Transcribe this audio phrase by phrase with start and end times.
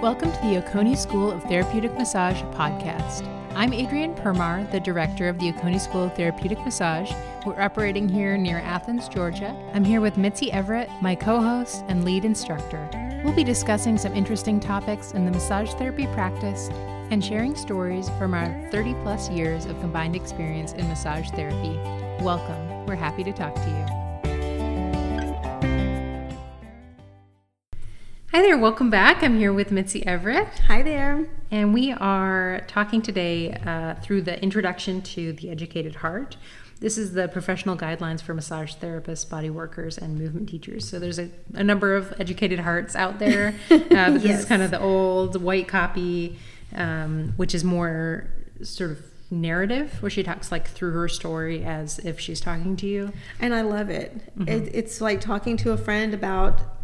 [0.00, 3.26] Welcome to the Oconee School of Therapeutic Massage podcast.
[3.54, 7.12] I'm Adrienne Permar, the director of the Oconee School of Therapeutic Massage.
[7.44, 9.54] We're operating here near Athens, Georgia.
[9.74, 12.88] I'm here with Mitzi Everett, my co host and lead instructor.
[13.22, 16.70] We'll be discussing some interesting topics in the massage therapy practice
[17.10, 21.78] and sharing stories from our 30 plus years of combined experience in massage therapy.
[22.24, 22.86] Welcome.
[22.86, 23.99] We're happy to talk to you.
[28.40, 29.22] Hi there, welcome back.
[29.22, 30.48] I'm here with Mitzi Everett.
[30.60, 31.26] Hi there.
[31.50, 36.38] And we are talking today uh, through the introduction to the educated heart.
[36.80, 40.88] This is the professional guidelines for massage therapists, body workers, and movement teachers.
[40.88, 43.56] So there's a, a number of educated hearts out there.
[43.70, 44.40] Uh, this yes.
[44.40, 46.38] is kind of the old white copy,
[46.74, 48.26] um, which is more
[48.62, 52.84] sort of narrative where she talks like through her story as if she's talking to
[52.84, 54.12] you and i love it.
[54.36, 54.48] Mm-hmm.
[54.48, 56.79] it it's like talking to a friend about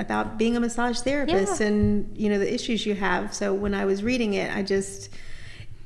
[0.00, 1.66] about being a massage therapist yeah.
[1.66, 3.34] and you know the issues you have.
[3.34, 5.10] So when i was reading it i just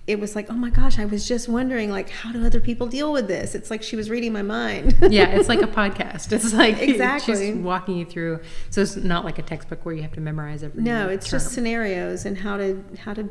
[0.06, 2.87] it was like oh my gosh i was just wondering like how do other people
[2.87, 3.55] deal with this?
[3.55, 4.97] It's like she was reading my mind.
[5.11, 6.33] Yeah it's like a podcast.
[6.33, 7.53] It's like exactly.
[7.53, 8.41] she's walking you through.
[8.71, 11.41] So it's not like a textbook where you have to memorize every no it's term.
[11.41, 13.28] just scenarios and how to how to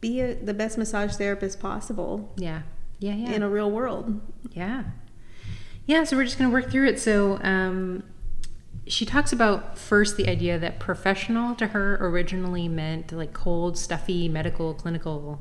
[0.00, 2.62] be a, the best massage therapist possible yeah.
[2.98, 3.32] Yeah yeah.
[3.32, 4.20] in a real world.
[4.52, 4.84] Yeah.
[5.86, 7.00] Yeah so we're just going to work through it.
[7.00, 8.02] So um
[8.88, 14.28] she talks about first the idea that professional to her originally meant like cold, stuffy,
[14.28, 15.40] medical, clinical.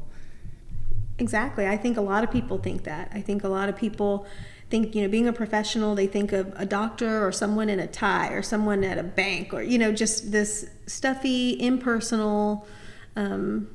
[1.19, 1.67] Exactly.
[1.67, 3.11] I think a lot of people think that.
[3.13, 4.27] I think a lot of people
[4.69, 7.87] think, you know, being a professional, they think of a doctor or someone in a
[7.87, 12.67] tie or someone at a bank or, you know, just this stuffy, impersonal
[13.15, 13.69] um,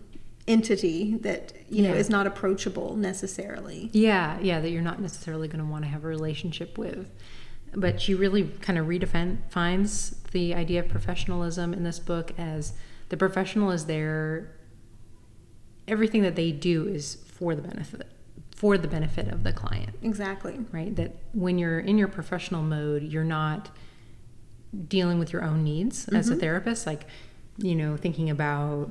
[0.46, 3.90] entity that, you know, is not approachable necessarily.
[3.92, 4.38] Yeah.
[4.40, 4.60] Yeah.
[4.60, 7.10] That you're not necessarily going to want to have a relationship with
[7.74, 12.72] but she really kind of redefines the idea of professionalism in this book as
[13.08, 14.52] the professional is there
[15.88, 18.06] everything that they do is for the benefit
[18.54, 23.02] for the benefit of the client exactly right that when you're in your professional mode
[23.02, 23.70] you're not
[24.88, 26.16] dealing with your own needs mm-hmm.
[26.16, 26.40] as a mm-hmm.
[26.40, 27.06] therapist like
[27.58, 28.90] you know thinking about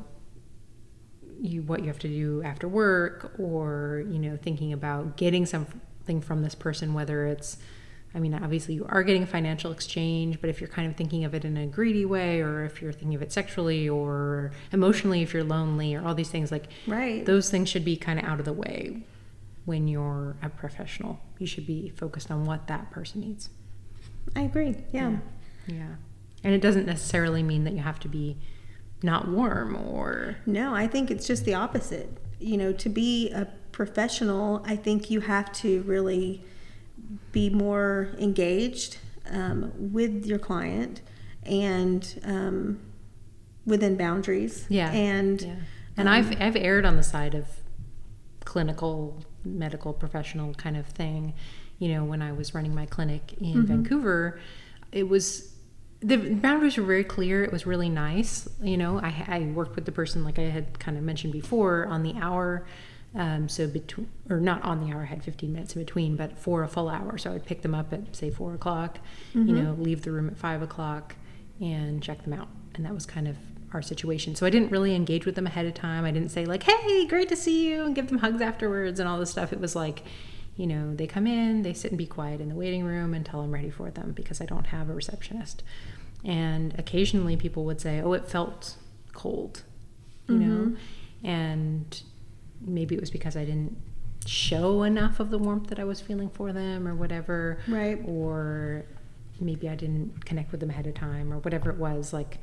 [1.40, 6.22] you what you have to do after work or you know thinking about getting something
[6.22, 7.58] from this person whether it's
[8.14, 11.24] I mean, obviously you are getting a financial exchange, but if you're kind of thinking
[11.24, 15.22] of it in a greedy way, or if you're thinking of it sexually or emotionally,
[15.22, 17.26] if you're lonely, or all these things, like right.
[17.26, 19.04] those things should be kind of out of the way
[19.66, 21.20] when you're a professional.
[21.40, 23.50] You should be focused on what that person needs.
[24.36, 24.76] I agree.
[24.92, 25.18] Yeah.
[25.68, 25.76] Yeah.
[25.76, 25.96] yeah.
[26.44, 28.38] And it doesn't necessarily mean that you have to be
[29.04, 30.38] not warm or.
[30.46, 32.18] No, I think it's just the opposite.
[32.40, 36.44] You know, to be a professional, I think you have to really
[37.32, 38.98] be more engaged
[39.30, 41.02] um, with your client
[41.44, 42.80] and um,
[43.66, 44.66] within boundaries.
[44.70, 44.92] Yeah.
[44.92, 45.56] And yeah.
[45.98, 47.48] and um, I've I've erred on the side of
[48.46, 51.34] clinical medical professional kind of thing.
[51.80, 53.66] You know, when I was running my clinic in mm-hmm.
[53.66, 54.40] Vancouver,
[54.92, 55.56] it was
[56.02, 57.44] the boundaries were very clear.
[57.44, 58.48] It was really nice.
[58.62, 61.86] You know, I, I worked with the person like I had kind of mentioned before
[61.88, 62.66] on the hour
[63.14, 66.40] um, so between, or not on the hour, I had 15 minutes in between, but
[66.40, 67.18] for a full hour.
[67.18, 69.00] So I would pick them up at say four o'clock,
[69.34, 69.48] mm-hmm.
[69.48, 71.16] you know, leave the room at five o'clock
[71.60, 72.48] and check them out.
[72.76, 73.36] And that was kind of
[73.74, 74.36] our situation.
[74.36, 76.06] So I didn't really engage with them ahead of time.
[76.06, 79.08] I didn't say like, "Hey, great to see you," and give them hugs afterwards and
[79.08, 79.52] all this stuff.
[79.52, 80.04] It was like,
[80.56, 83.42] you know, they come in, they sit and be quiet in the waiting room until
[83.42, 85.64] I'm ready for them because I don't have a receptionist.
[86.24, 88.78] And occasionally people would say, "Oh, it felt
[89.14, 89.64] cold,"
[90.28, 90.50] you mm-hmm.
[90.50, 90.78] know,
[91.24, 92.02] and
[92.66, 93.78] maybe it was because I didn't
[94.26, 97.60] show enough of the warmth that I was feeling for them or whatever.
[97.68, 98.00] Right.
[98.06, 98.86] Or
[99.40, 102.14] maybe I didn't connect with them ahead of time or whatever it was.
[102.14, 102.38] Like,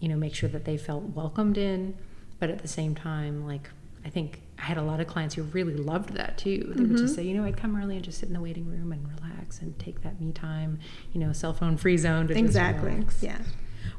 [0.00, 1.96] you know, make sure that they felt welcomed in.
[2.38, 3.70] But at the same time, like,
[4.04, 6.58] I think I had a lot of clients who really loved that too.
[6.58, 6.82] They mm-hmm.
[6.82, 7.14] would just mm-hmm.
[7.14, 9.60] say, you know, I'd come early and just sit in the waiting room and relax
[9.60, 10.78] and take that me time,
[11.12, 13.04] you know, cell phone free zone to exactly.
[13.20, 13.38] Yeah.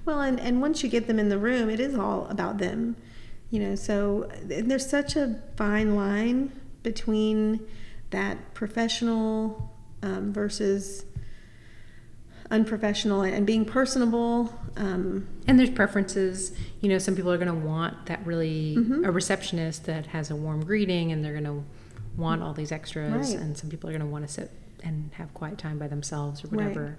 [0.06, 2.96] Well, and, and once you get them in the room, it is all about them
[3.50, 6.52] you know so there's such a fine line
[6.84, 7.66] between
[8.10, 9.74] that professional
[10.04, 11.06] um, versus
[12.50, 17.68] unprofessional and being personable um, and there's preferences you know some people are going to
[17.68, 19.04] want that really mm-hmm.
[19.04, 21.64] a receptionist that has a warm greeting and they're going to
[22.16, 23.42] want all these extras right.
[23.42, 24.52] and some people are going to want to sit
[24.84, 26.98] and have quiet time by themselves or whatever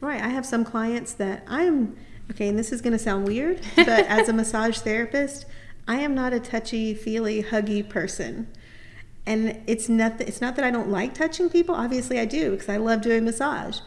[0.00, 0.14] right.
[0.14, 1.94] right i have some clients that i'm
[2.30, 5.44] okay and this is going to sound weird but as a massage therapist
[5.88, 8.48] I am not a touchy feely huggy person.
[9.24, 11.74] And it's not that, it's not that I don't like touching people.
[11.74, 13.80] Obviously I do because I love doing massage.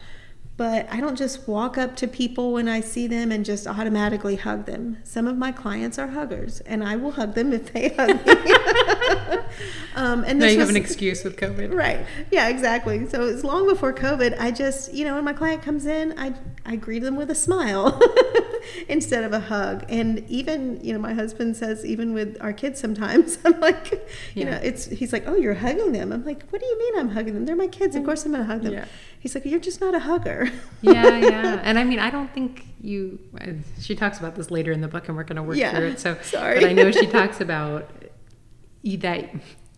[0.60, 4.36] but I don't just walk up to people when I see them and just automatically
[4.36, 4.98] hug them.
[5.04, 8.34] Some of my clients are huggers, and I will hug them if they hug me.
[9.96, 12.04] um, and now you was, have an excuse with COVID, right?
[12.30, 13.08] Yeah, exactly.
[13.08, 14.38] So it's long before COVID.
[14.38, 16.34] I just, you know, when my client comes in, I
[16.66, 17.98] I greet them with a smile
[18.88, 19.84] instead of a hug.
[19.88, 23.92] And even, you know, my husband says, even with our kids, sometimes I'm like,
[24.34, 24.50] you yeah.
[24.50, 26.12] know, it's he's like, oh, you're hugging them.
[26.12, 27.46] I'm like, what do you mean I'm hugging them?
[27.46, 27.96] They're my kids.
[27.96, 28.72] Of course I'm going to hug them.
[28.72, 28.84] Yeah.
[29.18, 30.50] He's like, you're just not a hugger.
[30.82, 31.60] yeah, yeah.
[31.62, 33.18] And I mean, I don't think you.
[33.40, 35.74] Uh, she talks about this later in the book, and we're going to work yeah,
[35.76, 36.00] through it.
[36.00, 36.60] So, sorry.
[36.60, 37.90] But I know she talks about
[38.82, 39.30] that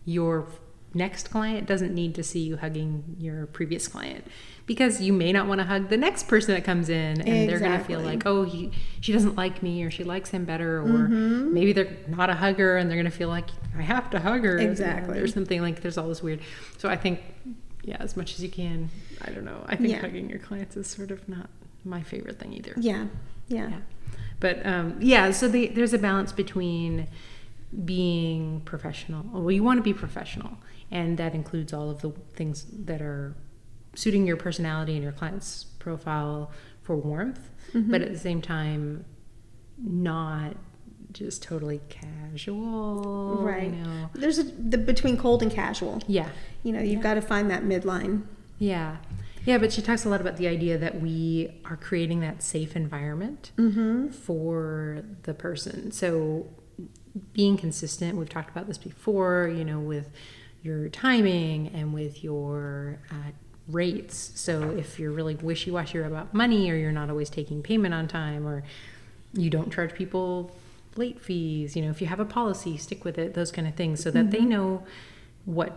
[0.04, 0.46] your
[0.94, 4.26] next client doesn't need to see you hugging your previous client
[4.66, 7.46] because you may not want to hug the next person that comes in and exactly.
[7.46, 8.70] they're going to feel like oh he
[9.00, 11.52] she doesn't like me or she likes him better or mm-hmm.
[11.52, 14.44] maybe they're not a hugger and they're going to feel like I have to hug
[14.44, 16.40] her exactly or something like there's all this weird
[16.78, 17.20] so I think
[17.84, 18.90] yeah, as much as you can.
[19.22, 19.64] I don't know.
[19.66, 20.00] I think yeah.
[20.00, 21.50] hugging your clients is sort of not
[21.84, 22.74] my favorite thing either.
[22.76, 23.06] Yeah,
[23.48, 23.68] yeah.
[23.68, 23.78] yeah.
[24.40, 27.08] But um, yeah, so the, there's a balance between
[27.84, 29.24] being professional.
[29.32, 30.58] Well, you want to be professional,
[30.90, 33.34] and that includes all of the things that are
[33.94, 36.50] suiting your personality and your client's profile
[36.82, 37.90] for warmth, mm-hmm.
[37.90, 39.04] but at the same time,
[39.78, 40.56] not
[41.12, 43.38] just totally casual.
[43.42, 43.64] Right.
[43.64, 44.10] You know.
[44.14, 46.00] There's a the between cold and casual.
[46.06, 46.28] Yeah.
[46.62, 47.02] You know, you've yeah.
[47.02, 48.22] got to find that midline.
[48.58, 48.96] Yeah.
[49.44, 52.76] Yeah, but she talks a lot about the idea that we are creating that safe
[52.76, 54.08] environment mm-hmm.
[54.08, 55.90] for the person.
[55.90, 56.46] So
[57.32, 60.10] being consistent, we've talked about this before, you know, with
[60.62, 63.32] your timing and with your uh,
[63.72, 64.32] rates.
[64.34, 68.08] So if you're really wishy washy about money or you're not always taking payment on
[68.08, 68.62] time or
[69.32, 70.54] you don't charge people
[70.96, 73.74] late fees, you know, if you have a policy, stick with it, those kind of
[73.74, 74.30] things, so that mm-hmm.
[74.30, 74.84] they know
[75.44, 75.76] what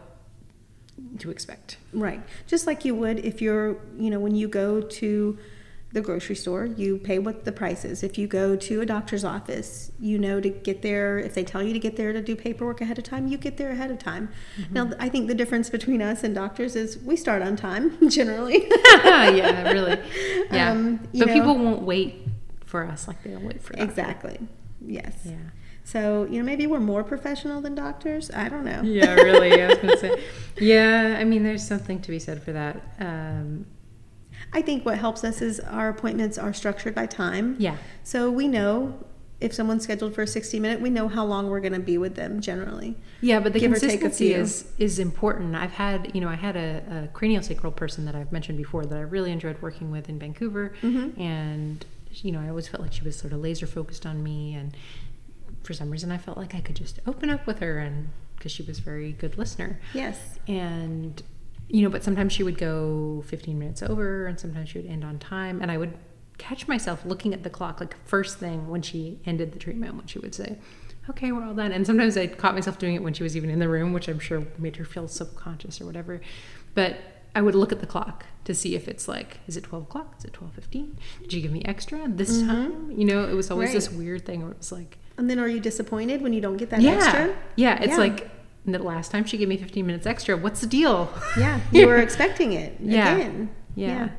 [1.19, 1.77] to expect.
[1.94, 2.21] Right.
[2.47, 5.38] Just like you would if you're, you know, when you go to
[5.95, 8.03] the grocery store, you pay what the price is.
[8.03, 11.63] If you go to a doctor's office, you know to get there, if they tell
[11.63, 13.97] you to get there to do paperwork ahead of time, you get there ahead of
[13.97, 14.30] time.
[14.59, 14.74] Mm-hmm.
[14.74, 18.68] Now, I think the difference between us and doctors is we start on time generally.
[19.03, 20.00] yeah, really.
[20.51, 20.71] Yeah.
[20.71, 22.27] Um, but know, people won't wait
[22.65, 23.89] for us like they'll wait for doctors.
[23.89, 24.39] Exactly.
[24.86, 25.18] Yes.
[25.24, 25.36] Yeah.
[25.86, 28.30] So, you know, maybe we're more professional than doctors.
[28.31, 28.81] I don't know.
[28.83, 29.62] Yeah, really.
[29.62, 30.24] I was going to say.
[30.59, 32.81] Yeah, I mean, there's something to be said for that.
[33.00, 33.65] Um,
[34.53, 37.56] I think what helps us is our appointments are structured by time.
[37.59, 37.77] Yeah.
[38.03, 38.97] So we know
[39.42, 41.97] if someone's scheduled for a 60 minute, we know how long we're going to be
[41.97, 42.95] with them generally.
[43.21, 45.56] Yeah, but the Give consistency is is important.
[45.56, 48.97] I've had, you know, I had a, a craniosacral person that I've mentioned before that
[48.97, 51.19] I really enjoyed working with in Vancouver, mm-hmm.
[51.19, 54.56] and you know, I always felt like she was sort of laser focused on me,
[54.56, 54.75] and
[55.63, 58.51] for some reason, I felt like I could just open up with her, and because
[58.51, 59.80] she was a very good listener.
[59.94, 60.39] Yes.
[60.47, 61.21] And
[61.68, 65.04] you know, but sometimes she would go 15 minutes over, and sometimes she would end
[65.04, 65.94] on time, and I would
[66.38, 70.08] catch myself looking at the clock like first thing when she ended the treatment, when
[70.08, 70.58] she would say,
[71.10, 71.72] okay, we're all done.
[71.72, 74.08] And sometimes I caught myself doing it when she was even in the room, which
[74.08, 76.22] I'm sure made her feel subconscious or whatever.
[76.74, 76.98] But
[77.36, 80.16] I would look at the clock to see if it's like, is it 12 o'clock?
[80.18, 80.96] Is it 12.15?
[81.22, 82.48] Did you give me extra this mm-hmm.
[82.48, 82.92] time?
[82.92, 83.76] You know, it was always right.
[83.76, 84.98] this weird thing where it was like.
[85.18, 86.92] And then are you disappointed when you don't get that yeah.
[86.92, 87.36] extra?
[87.56, 87.98] Yeah, it's yeah.
[87.98, 88.32] like
[88.66, 90.36] the last time she gave me 15 minutes extra.
[90.36, 91.12] What's the deal?
[91.38, 93.16] Yeah, you were expecting it yeah.
[93.16, 93.56] again.
[93.76, 93.88] Yeah.
[93.88, 94.10] yeah.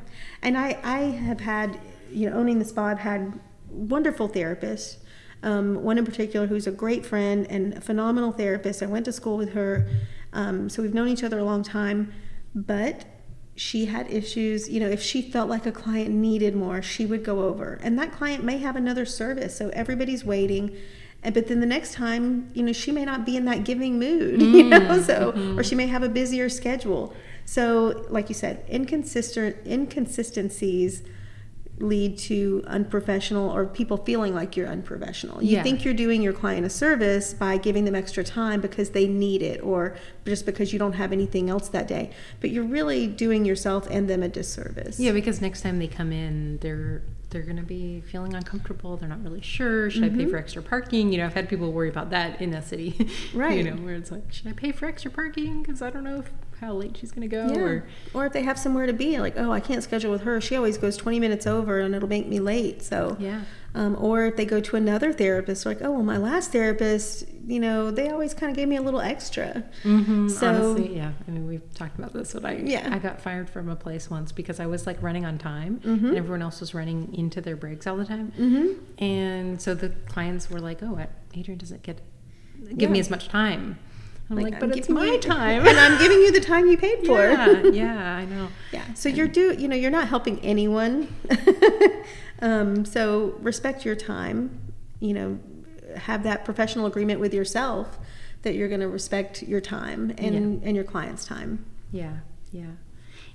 [0.41, 1.79] And I, I have had,
[2.11, 3.39] you know, owning the spa, I've had
[3.69, 4.97] wonderful therapists.
[5.43, 8.81] Um, one in particular who's a great friend and a phenomenal therapist.
[8.81, 9.87] I went to school with her.
[10.33, 12.11] Um, so we've known each other a long time
[12.57, 13.05] but
[13.55, 17.23] she had issues you know if she felt like a client needed more she would
[17.23, 20.75] go over and that client may have another service so everybody's waiting
[21.23, 23.99] and but then the next time you know she may not be in that giving
[23.99, 25.57] mood mm, you know so mm-hmm.
[25.57, 27.13] or she may have a busier schedule
[27.45, 31.03] so like you said inconsistent inconsistencies
[31.79, 35.41] lead to unprofessional or people feeling like you're unprofessional.
[35.43, 35.63] You yeah.
[35.63, 39.43] think you're doing your client a service by giving them extra time because they need
[39.43, 39.95] it or
[40.25, 42.11] just because you don't have anything else that day.
[42.39, 44.99] But you're really doing yourself and them a disservice.
[44.99, 47.03] Yeah, because next time they come in, they're
[47.37, 48.97] they're going to be feeling uncomfortable.
[48.97, 49.91] They're not really sure.
[49.91, 50.15] Should mm-hmm.
[50.15, 50.31] I pay mm-hmm.
[50.31, 51.11] for extra parking?
[51.11, 53.07] You know, I've had people worry about that in a city.
[53.33, 53.57] Right.
[53.57, 55.61] you know, where it's like, should I pay for extra parking?
[55.61, 57.47] Because I don't know if, how late she's going to go.
[57.47, 57.59] Yeah.
[57.59, 60.41] Or, or if they have somewhere to be, like, oh, I can't schedule with her.
[60.41, 62.81] She always goes 20 minutes over and it'll make me late.
[62.81, 63.41] So, yeah.
[63.75, 67.59] Um, or if they go to another therapist, like, oh, well, my last therapist, you
[67.59, 69.63] know, they always kind of gave me a little extra.
[69.83, 71.11] Mm-hmm, so, honestly, yeah.
[71.27, 72.89] I mean, we've talked about this, but I, yeah.
[72.91, 76.07] I got fired from a place once because I was like running on time mm-hmm.
[76.07, 78.31] and everyone else was running into their breaks all the time.
[78.31, 79.03] Mm-hmm.
[79.03, 80.99] And so the clients were like, oh,
[81.35, 82.01] Adrienne doesn't get
[82.69, 82.89] give yeah.
[82.89, 83.77] me as much time.
[84.29, 85.65] I'm Like, like, I'm but it's my time.
[85.67, 87.29] and I'm giving you the time you paid for.
[87.29, 88.49] yeah, yeah, I know.
[88.71, 88.83] Yeah.
[88.93, 91.07] So you're do you know you're not helping anyone.
[92.41, 94.59] um, so respect your time.
[94.99, 95.39] You know,
[95.95, 97.97] have that professional agreement with yourself
[98.41, 101.65] that you're going to respect your time and and your client's time.
[101.91, 102.17] Yeah,
[102.51, 102.71] yeah.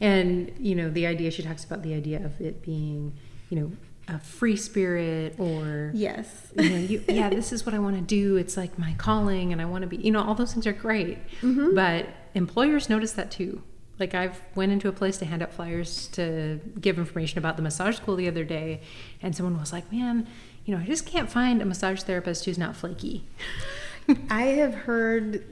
[0.00, 3.12] And, you know, the idea, she talks about the idea of it being,
[3.50, 3.72] you know,
[4.08, 6.28] a free spirit or, Yes.
[6.58, 8.36] you know, you, yeah, this is what I want to do.
[8.36, 10.72] It's like my calling and I want to be, you know, all those things are
[10.72, 11.18] great.
[11.40, 11.74] Mhm.
[11.74, 13.62] But employers notice that too.
[14.00, 17.62] Like I've went into a place to hand out flyers to give information about the
[17.62, 18.80] massage school the other day
[19.22, 20.26] and someone was like, "Man,
[20.64, 23.24] you know, I just can't find a massage therapist who's not flaky."
[24.30, 25.44] I have heard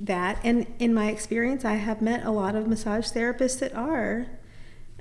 [0.00, 4.28] that, and in my experience, I have met a lot of massage therapists that are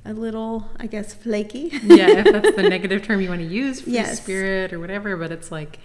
[0.07, 1.69] a little, I guess, flaky.
[1.83, 4.21] yeah, if that's the negative term you want to use, free Yes.
[4.21, 5.79] spirit or whatever, but it's like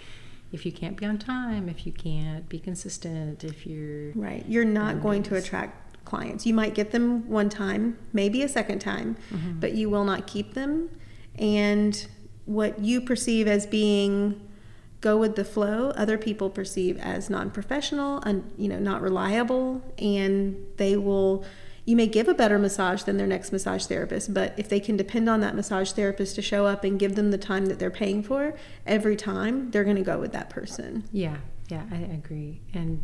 [0.52, 4.44] if you can't be on time, if you can't be consistent, if you're Right.
[4.48, 6.46] You're not Mm, going to attract clients.
[6.46, 9.60] You might get them one time, maybe a second time, Mhm.
[9.60, 10.90] but you will not keep them.
[11.38, 12.06] And
[12.44, 14.40] what you perceive as being
[15.00, 20.56] go with the flow, other people perceive as non-professional and you know not reliable, and
[20.76, 21.44] they will.
[21.84, 24.96] You may give a better massage than their next massage therapist, but if they can
[24.96, 27.90] depend on that massage therapist to show up and give them the time that they're
[27.90, 28.54] paying for
[28.86, 31.04] every time, they're going to go with that person.
[31.12, 32.60] Yeah, yeah, I agree.
[32.72, 33.02] And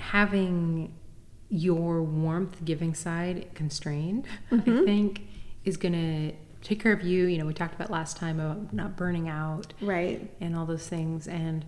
[0.00, 0.92] having
[1.50, 4.84] your warmth giving side constrained, I Mhm.
[4.84, 5.22] think,
[5.64, 6.34] is going to
[6.66, 7.26] take care of you.
[7.26, 10.30] You know, we talked about last time about not burning out Right.
[10.40, 11.26] and all those things.
[11.28, 11.64] And,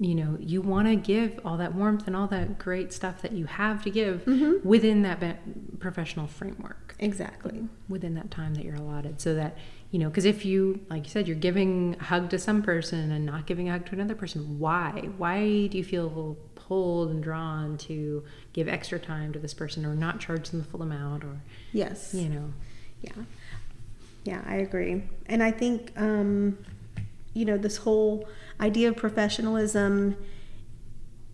[0.00, 3.32] you know, you want to give all that warmth and all that great stuff that
[3.32, 4.64] you have to give Mhm.
[4.64, 5.34] within that be-
[5.78, 6.94] professional framework.
[7.00, 7.68] Exactly.
[7.88, 9.56] within that time that you're allotted so that
[9.92, 13.12] you know because if you like you said you're giving a hug to some person
[13.12, 17.22] and not giving a hug to another person why why do you feel pulled and
[17.22, 21.22] drawn to give extra time to this person or not charge them the full amount
[21.24, 21.40] or
[21.72, 22.12] Yes.
[22.14, 22.52] you know
[23.00, 23.12] Yeah.
[24.24, 25.04] Yeah, I agree.
[25.26, 26.58] And I think, um,
[27.32, 28.28] you know, this whole
[28.60, 30.16] idea of professionalism,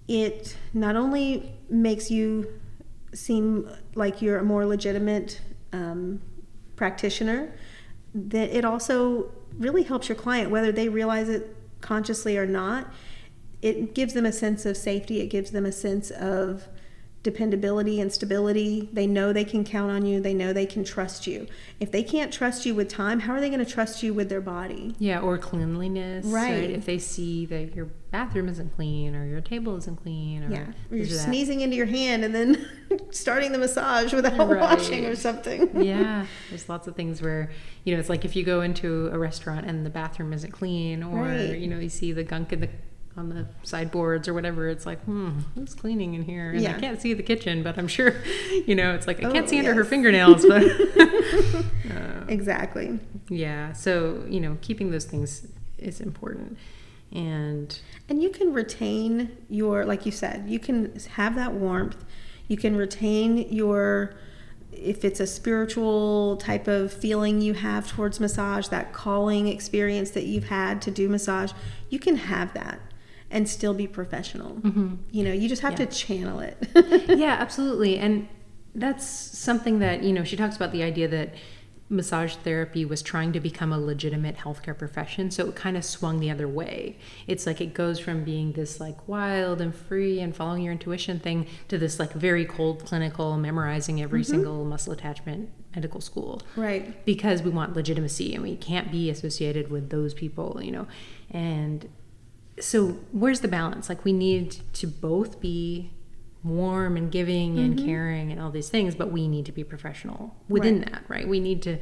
[0.08, 2.60] it not only makes you
[3.12, 5.40] seem like you're a more legitimate
[5.72, 6.20] um,
[6.76, 7.52] practitioner,
[8.14, 12.92] that it also really helps your client, whether they realize it consciously or not.
[13.62, 15.20] It gives them a sense of safety.
[15.20, 16.68] It gives them a sense of
[17.24, 18.88] dependability and stability.
[18.92, 20.20] They know they can count on you.
[20.20, 21.48] They know they can trust you.
[21.80, 24.28] If they can't trust you with time, how are they going to trust you with
[24.28, 24.94] their body?
[24.98, 26.70] yeah or cleanliness Right.
[26.70, 30.66] if they see that your bathroom isn't clean or your table isn't clean or Yeah.
[30.90, 32.68] Or you're sneezing into your hand and then
[33.10, 34.60] starting the massage without Right.
[34.60, 35.82] washing or something.
[35.82, 37.50] yeah there's lots of things where
[37.84, 41.02] you know it's like if you go into a restaurant and the bathroom isn't clean
[41.02, 41.58] or Right.
[41.58, 42.68] you know you see the gunk in the
[43.16, 46.76] on the sideboards or whatever it's like hmm who's cleaning in here and Yeah.
[46.76, 48.14] i can't see the kitchen but i'm sure
[48.66, 50.62] you know it's like i can't Oh, see under her fingernails but
[51.90, 52.98] uh, Exactly.
[53.28, 55.46] yeah so you know keeping those things
[55.78, 56.58] is important
[57.12, 57.78] and
[58.08, 62.04] And you can retain your, like you said, you can have that warmth.
[62.48, 64.14] You can retain your,
[64.72, 70.24] if it's a spiritual type of feeling you have towards massage, that calling experience that
[70.24, 71.52] you've had to do massage,
[71.88, 72.80] you can have that
[73.34, 74.54] and still be professional.
[74.60, 74.98] Mhm.
[75.10, 75.86] You know, you just have Yeah.
[75.86, 76.56] to channel it.
[77.18, 77.98] yeah, absolutely.
[77.98, 78.28] And
[78.76, 81.34] that's something that, you know, she talks about the idea that
[81.90, 85.30] massage therapy was trying to become a legitimate healthcare profession.
[85.32, 86.96] So it kind of swung the other way.
[87.26, 91.18] It's like it goes from being this like wild and free and following your intuition
[91.18, 97.04] thing to this like very cold clinical memorizing every single muscle attachment medical school right.
[97.04, 100.86] because we want legitimacy and we can't be associated with those people, you know.
[101.30, 101.88] And
[102.60, 103.88] so where's the balance?
[103.88, 105.90] Like we need to both be
[106.42, 107.86] warm and giving and mm-hmm.
[107.86, 110.92] caring and all these things, but we need to be professional within Right.
[110.92, 111.26] that, right?
[111.28, 111.78] We need to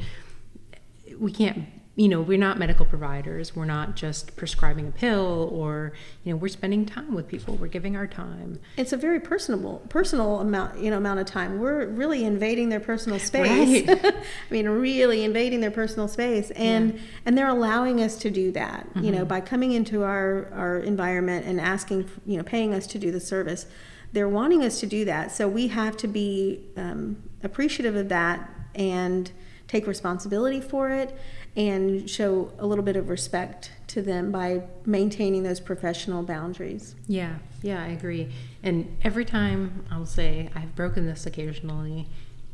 [1.18, 3.54] we can't you know, we're not medical providers.
[3.54, 5.92] We're not just prescribing a pill or,
[6.24, 7.56] you know, we're spending time with people.
[7.56, 8.60] We're giving our time.
[8.78, 11.58] It's a very personable, personal amount, you know, amount of time.
[11.58, 13.86] We're really invading their personal space.
[13.86, 14.04] Right.
[14.14, 18.86] I mean, really invading their personal space, and and they're allowing us to do that.
[18.94, 19.10] You Mm-hmm.
[19.18, 23.10] know, by coming into our our environment and asking, you know, paying us to do
[23.10, 23.66] the service,
[24.12, 25.30] they're wanting us to do that.
[25.32, 29.30] So we have to be um, appreciative of that and
[29.68, 31.16] take responsibility for it
[31.56, 36.94] and show a little bit of respect to them by maintaining those professional boundaries.
[37.06, 38.32] Yeah, yeah, I agree.
[38.62, 42.06] And every time I'll say I've broken this occasionally,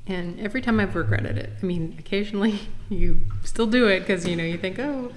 [0.07, 1.51] and every time I've regretted it.
[1.63, 5.13] I mean, occasionally you still do it because you know you think, oh,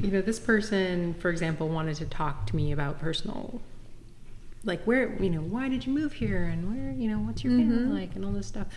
[0.00, 3.60] you know, this person, for example, wanted to talk to me about personal
[4.64, 7.52] like where you know why did you move here and where you know what's your
[7.52, 7.78] Mm-hmm.
[7.88, 8.68] family like and all this stuff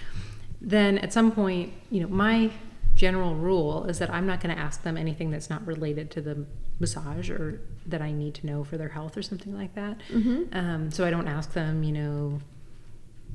[0.60, 2.50] then at some point you know my
[2.96, 6.22] general rule is that i'm not going to ask them anything that's not related to
[6.22, 6.46] the
[6.80, 10.56] massage or that i need to know for their health or something like that Mhm.
[10.56, 12.40] um, so i don't ask them you know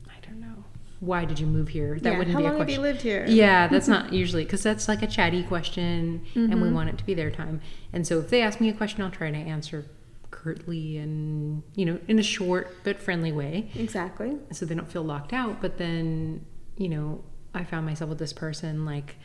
[0.08, 0.64] i don't know
[1.00, 2.52] why did you move here that Yeah, wouldn't be a question.
[2.52, 3.24] How long have you lived here?
[3.28, 6.72] yeah that's not usually because that's like a chatty question and we Mhm.
[6.74, 7.60] want it to be their time
[7.92, 9.84] and so if they ask me a question i'll try to answer
[10.30, 14.38] curtly and you know in a short but friendly way Exactly.
[14.52, 16.44] so they don't feel locked out but then
[16.78, 17.22] you know
[17.54, 19.16] i found myself with this person like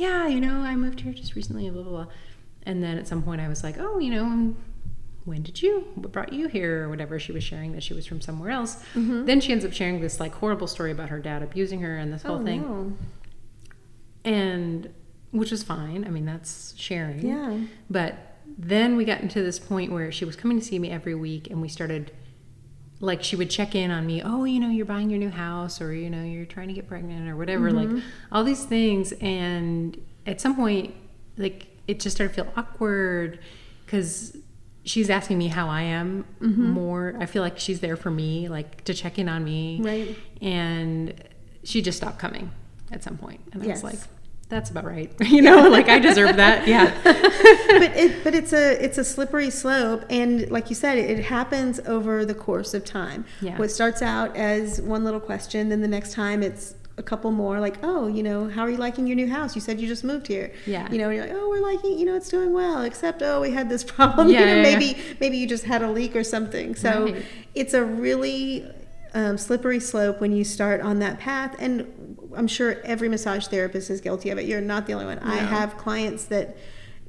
[0.00, 2.06] yeah you know i moved here just recently blah blah blah
[2.64, 4.56] and then at some point i was like oh you know um,
[5.24, 8.06] when did you what brought you here or whatever she was sharing that she was
[8.06, 9.26] from somewhere else Mhm.
[9.26, 12.12] then she ends up sharing this like horrible story about her dad abusing her and
[12.12, 12.92] this whole oh, thing no.
[14.24, 14.88] and
[15.30, 17.58] which is fine i mean that's sharing Yeah.
[17.88, 18.16] but
[18.58, 21.48] then we got into this point where she was coming to see me every week
[21.50, 22.10] and we started
[23.02, 25.80] like she would check in on me oh you know you're buying your new house
[25.80, 27.94] or you know you're trying to get pregnant or whatever Mm-hmm.
[27.96, 30.94] like all these things and at some point
[31.38, 33.38] like it just started to feel awkward
[33.86, 34.36] because
[34.84, 36.70] she's asking me how i am Mm-hmm.
[36.70, 40.16] more i feel like she's there for me like to check in on me Right.
[40.42, 41.14] and
[41.64, 42.50] she just stopped coming
[42.92, 43.98] at some point and i was like
[44.50, 48.84] that's about right you know like i deserve that yeah but it but it's a
[48.84, 52.84] it's a slippery slope and like you said it, it happens over the course of
[52.84, 53.56] time Yeah.
[53.56, 57.60] what starts out as one little question then the next time it's a couple more
[57.60, 60.04] like oh you know how are you liking your new house you said you just
[60.04, 60.90] moved here Yeah.
[60.92, 63.40] you know and you're like oh we're liking you know it's doing well except oh
[63.40, 64.78] we had this problem Yeah, you know yeah, yeah.
[64.78, 67.24] maybe maybe you just had a leak or something so Right.
[67.54, 68.66] it's a really
[69.14, 71.86] um, slippery slope when you start on that path and
[72.36, 74.46] i'm sure every massage therapist is guilty of it.
[74.46, 75.18] You're not the only one.
[75.20, 76.56] I have clients that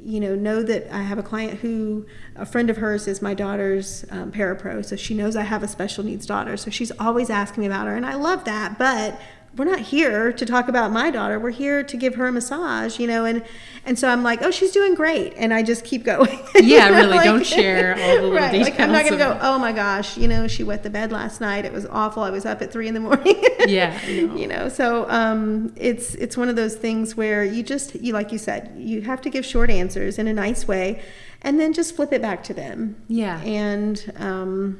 [0.04, 3.36] you know know that i have a client who a friend of hers is my
[3.36, 6.58] daughter's um, parapro so she knows i have a special needs daughter.
[6.58, 9.20] So she's always asking me about her and i love that but
[9.58, 11.38] we're not here to talk about my daughter.
[11.40, 13.44] We're here to give her a massage you know and
[13.86, 15.34] and so i'm like oh she's doing great.
[15.36, 16.40] And i just keep going.
[16.62, 19.72] Yeah, really, don't share all the little right, like i'm not gonna go oh my
[19.72, 21.66] gosh you know she wet the bed last night.
[21.66, 22.24] It was awful.
[22.24, 23.44] I was up at three in the morning.
[23.68, 24.36] Yeah, no.
[24.36, 28.32] you know so um it's it's one of those things where you just you like
[28.32, 31.02] you said you have to give short answers in a nice way
[31.44, 32.96] and then just flip it back to them.
[33.08, 33.40] Yeah.
[33.42, 34.80] and um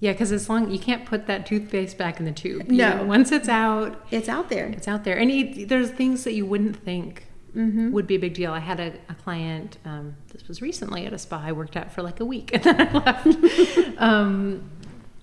[0.00, 2.68] Yeah, because as long you can't put that toothpaste back in the tube.
[2.68, 2.88] No.
[2.90, 6.24] You know, once it's out, it's out there it's out there, and it, there's things
[6.24, 7.24] that you wouldn't think
[7.56, 7.90] Mhm.
[7.92, 8.52] would be a big deal.
[8.52, 9.78] I had a, a client.
[9.84, 12.62] Um, this was recently at a spa I worked at for like a week, and
[12.62, 13.26] then I left.
[13.98, 14.70] um,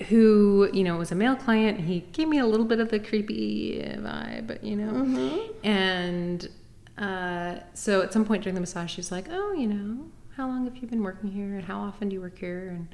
[0.10, 1.80] who you know was a male client.
[1.80, 5.54] He gave me a little bit of the creepy vibe, but you know, Mhm.
[5.64, 6.50] and
[6.98, 10.48] uh, so at some point during the massage, she was like, "Oh, you know, how
[10.48, 12.88] long have you been working here, and how often do you work here?" And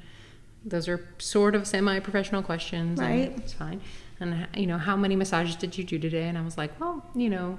[0.64, 3.38] those are sort of semi-professional questions, and Right.
[3.38, 3.80] It's fine.
[4.20, 6.28] And you know, how many massages did you do today?
[6.28, 7.58] And I was like, "Well, you know,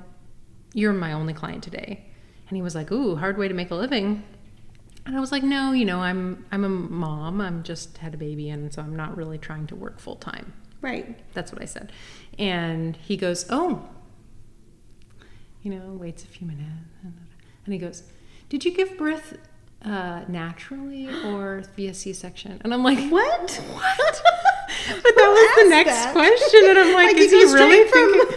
[0.73, 2.05] you're my only client today."
[2.47, 4.23] And he was like, "Ooh, hard way to make a living."
[5.05, 7.41] And I was like, "No, you know, I'm I'm a mom.
[7.41, 10.53] I'm just had a baby, and so I'm not really trying to work full time."
[10.81, 11.91] right That's what I said.
[12.37, 13.87] And he goes, Oh,
[15.61, 16.69] you know, waits a few minutes.
[17.65, 18.03] And he goes,
[18.49, 19.37] Did you give birth
[19.85, 22.59] uh, naturally or via C section?
[22.63, 24.21] And I'm like, what What?
[24.87, 26.11] But that was the next that?
[26.13, 26.61] question.
[26.69, 28.27] And I'm like, Like, Is he really straight from-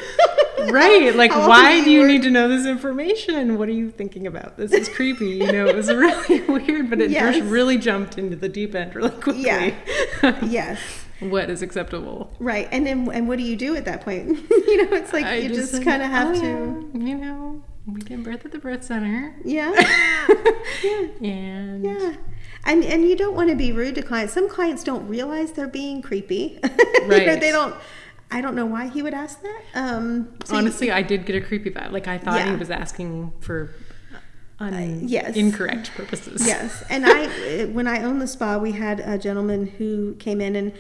[0.57, 0.75] thinking?
[0.75, 1.15] right.
[1.17, 2.09] Like, How why do you work?
[2.09, 3.59] need to know this information?
[3.59, 4.57] What are you thinking about?
[4.57, 5.27] This is creepy.
[5.31, 7.37] You know, it was really weird, but it Yes.
[7.37, 9.43] just really jumped into the deep end really quickly.
[9.43, 9.75] Yeah.
[10.45, 10.79] yes
[11.21, 12.31] what is acceptable?
[12.39, 15.25] right and then and what do you do at that point you know it's like
[15.25, 18.45] I you just, said, kind of have "Oh, to yeah, you know, we give birth
[18.45, 19.35] at the birth center.
[19.45, 19.73] yeah
[20.83, 22.15] yeah and Yeah.
[22.65, 24.33] And and you don't want to be rude to clients.
[24.33, 26.59] Some clients don't realize they're being creepy.
[27.07, 27.41] You know, Right.
[27.41, 27.75] they don't
[28.33, 29.61] I don't know why he would ask that.
[29.75, 31.93] Um so you- honestly, I did get a creepy vibe.
[31.93, 32.51] Like I thought Yeah.
[32.51, 33.71] he was asking for
[34.59, 35.37] un- yes.
[35.37, 36.45] incorrect purposes.
[36.47, 36.83] yes.
[36.91, 40.73] And I when I owned the spa, we had a gentleman who came in and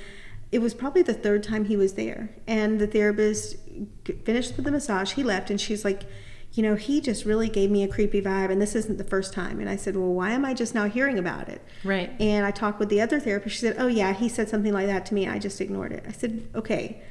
[0.50, 2.30] it was probably the third time he was there.
[2.48, 3.56] And the therapist
[4.24, 5.12] finished with the massage.
[5.12, 6.02] He left and she's like,
[6.56, 9.34] you know, he just really gave me a creepy vibe and this isn't the first
[9.34, 9.60] time.
[9.60, 12.10] And I said, "Well, why am I just now hearing about it?" Right.
[12.18, 13.56] And I talked with the other therapist.
[13.56, 15.28] She said, "Oh yeah, he said something like that to me.
[15.28, 17.02] I just ignored it." I said, "Okay,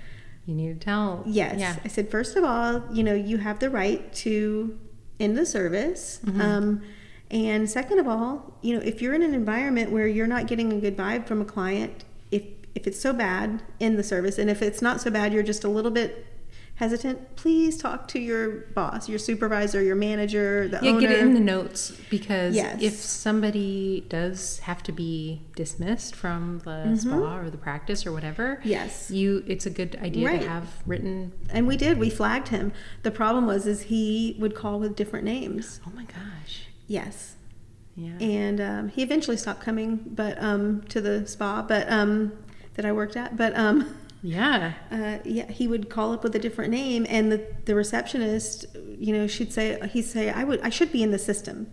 [0.48, 1.24] You need to tell.
[1.28, 1.76] yes." Yeah.
[1.86, 4.78] I said, first of all, you know, you have the right to
[5.20, 6.20] end the service.
[6.26, 6.42] Mm-hmm.
[6.42, 6.82] Um,
[7.30, 10.74] and second of all, you know, if you're in an environment where you're not getting
[10.74, 12.42] a good vibe from a client, if
[12.74, 14.40] if it's so bad, end the service.
[14.40, 16.26] And if it's not so bad, you're just a little bit
[16.76, 21.00] hesitant, please talk to your boss, your supervisor, your manager, the yeah, owner.
[21.00, 22.82] get it in the notes because Yes.
[22.82, 28.58] if somebody does have to be dismissed from the spa or the practice or whatever,
[28.58, 28.68] Mm-hmm.
[28.70, 29.10] Yes.
[29.10, 30.42] you it's a good idea Right.
[30.42, 31.32] to have written.
[31.50, 31.98] and we did.
[31.98, 32.74] We flagged him.
[33.04, 35.80] The problem was is he would call with different names.
[35.88, 37.36] Oh my gosh, Yes.
[37.96, 42.34] yeah, and um, he eventually stopped coming but um, to the spa but um,
[42.74, 46.40] that i worked at but um, yeah, uh, yeah he would call up with a
[46.40, 48.66] different name and the, the receptionist
[48.98, 51.72] you know she'd say he'd say i would i should be in the system.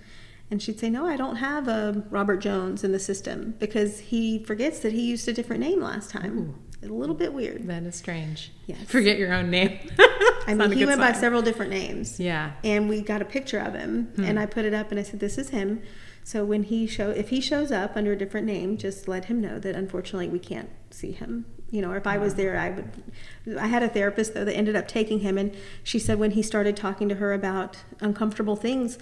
[0.51, 4.45] And she'd say no i don't have a robert jones in the system because he
[4.45, 6.55] forgets that he used a different name last time.
[6.83, 7.69] A little bit weird.
[7.69, 8.53] That is strange.
[8.67, 8.85] Yes.
[8.87, 9.79] forget your own name.
[10.47, 12.21] i mean he went by several different names.
[12.21, 15.03] Yeah, and we got a picture of him and i put it up and i
[15.03, 15.81] said this is him.
[16.25, 19.41] So when he show if he shows up under a different name just let him
[19.41, 22.71] know that unfortunately we can't see him you know or if i was there i
[22.71, 26.33] would i had a therapist though that ended up taking him and she said when
[26.33, 28.99] he started talking to her about uncomfortable things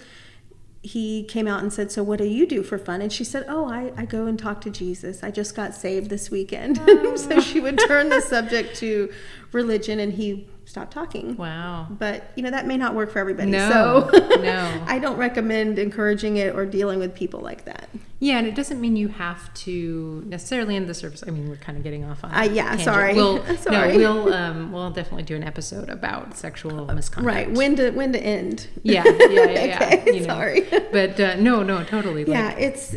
[0.81, 3.45] he came out and said so what do you do for fun and she said
[3.47, 7.15] oh i, I go and talk to jesus i just got saved this weekend oh.
[7.17, 9.13] so she would turn the subject to
[9.51, 11.85] religion and he stopped talking wow.
[11.89, 13.51] but you know that may not work for everybody.
[13.51, 14.83] No, so no.
[14.87, 17.89] I don't recommend encouraging it or dealing with people like that.
[18.23, 21.23] Yeah, and it doesn't mean you have to necessarily end the service.
[21.25, 22.31] I mean, we're kind of getting off on.
[22.31, 22.81] Uh, yeah, tangent.
[22.83, 23.13] sorry.
[23.15, 23.97] We'll, Sorry.
[23.97, 27.25] No, we'll um, we'll definitely do an episode about sexual misconduct.
[27.25, 27.51] Right?
[27.51, 28.67] When to when to end?
[28.83, 29.63] Yeah, yeah, yeah.
[29.65, 30.27] yeah okay, you know.
[30.27, 30.61] sorry.
[30.91, 32.23] But uh, no, no, totally.
[32.23, 32.95] Like, yeah, it's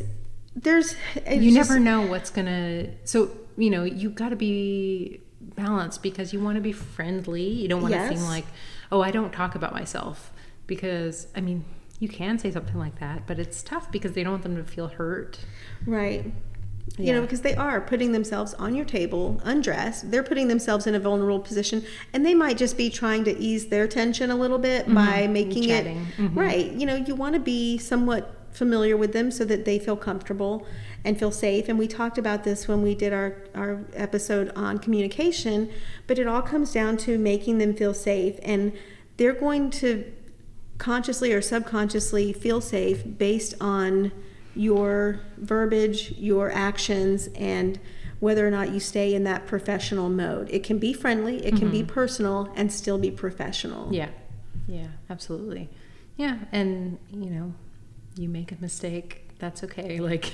[0.55, 2.89] there's it's you just- never know what's gonna.
[3.05, 7.49] So you know, you got to be balanced because you want to be friendly.
[7.49, 8.19] You don't want to Yes.
[8.19, 8.45] seem like,
[8.93, 10.33] oh, I don't talk about myself
[10.67, 11.65] because I mean.
[12.01, 14.65] You can say something like that, but it's tough because they don't want them to
[14.65, 15.39] feel hurt.
[15.87, 16.25] right.
[16.99, 20.11] You know, because they are putting themselves on your table, undressed.
[20.11, 23.69] They're putting themselves in a vulnerable position, and they might just be trying to ease
[23.69, 26.07] their tension a little bit by making it Chatting.
[26.19, 26.37] Mhm.
[26.37, 26.71] right.
[26.73, 30.67] You know, you want to be somewhat familiar with them so that they feel comfortable
[31.05, 31.69] and feel safe.
[31.71, 35.71] And we talked about this when we did our, our episode on communication,
[36.07, 38.39] but it all comes down to making them feel safe.
[38.43, 38.73] And
[39.17, 40.05] they're going to
[40.79, 44.13] consciously or subconsciously feel safe based on
[44.55, 47.79] your verbiage, your actions, and
[48.21, 50.49] whether or not you stay in that professional mode.
[50.51, 51.93] It can be friendly, it can be mm-hmm.
[51.93, 53.93] personal, and still be professional.
[53.93, 54.09] Yeah.
[54.67, 55.69] Yeah, absolutely.
[56.17, 57.55] Yeah, and you know,
[58.17, 60.01] you make a mistake, that's okay.
[60.05, 60.33] Like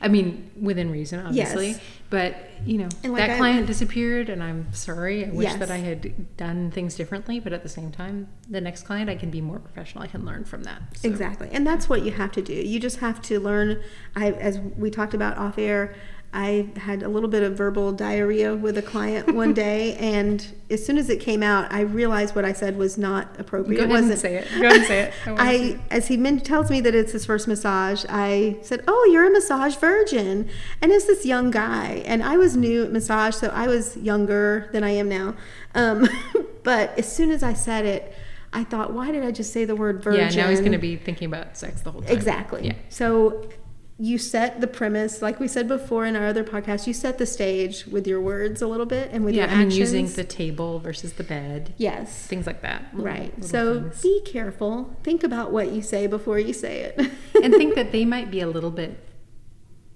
[0.00, 1.68] I mean, within reason obviously.
[1.68, 1.80] Yes.
[2.10, 5.24] But, you know, And like that I- client disappeared and I'm sorry.
[5.26, 5.58] I wish Yes.
[5.58, 9.16] that I had done things differently, but at the same time, the next client I
[9.16, 10.04] can be more professional.
[10.04, 10.82] I can learn from that.
[10.96, 11.48] So, Exactly.
[11.50, 12.52] And that's what you have to do.
[12.52, 13.82] You just have to learn.
[14.14, 15.94] I, as we talked about off air,
[16.34, 20.84] I had a little bit of verbal diarrhea with a client one day, and as
[20.84, 23.78] soon as it came out, I realized what I said was not appropriate.
[23.78, 24.20] Go ahead and wasn't.
[24.20, 24.48] say it.
[24.60, 25.14] Go ahead and say it.
[25.26, 29.26] I I, as he tells me that it's his first massage, I said, "Oh, you're
[29.26, 30.48] a massage virgin,"
[30.82, 34.68] and it's this young guy, and I was new at massage, so I was younger
[34.72, 35.36] than I am now.
[35.74, 36.08] Um,
[36.64, 38.12] but as soon as I said it,
[38.52, 40.78] I thought, "Why did I just say the word virgin?" Yeah, now he's going to
[40.78, 42.10] be thinking about sex the whole time.
[42.10, 42.66] Exactly.
[42.66, 42.74] Yeah.
[42.88, 43.48] So
[43.98, 47.26] you set the premise, like we said before in our other podcast, you set the
[47.26, 49.78] stage with your words a little bit and with Yeah, your I mean, actions.
[49.78, 52.26] using the table versus the bed, yes.
[52.26, 52.86] things like that.
[52.92, 53.32] Little- Right.
[53.40, 54.02] little So things.
[54.02, 54.96] be careful.
[55.04, 56.98] Think about what you say before you say it.
[57.42, 58.98] and think that they might be a little bit